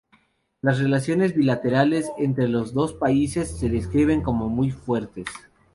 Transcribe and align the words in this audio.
Las 0.63 0.79
relaciones 0.79 1.35
bilaterales 1.35 2.09
entre 2.17 2.47
los 2.47 2.73
dos 2.73 2.95
países 2.95 3.55
se 3.59 3.69
describen 3.69 4.23
como 4.23 4.49
muy 4.49 4.71
fuertes. 4.71 5.27